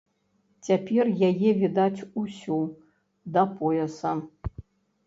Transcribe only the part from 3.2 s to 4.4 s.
да пояса.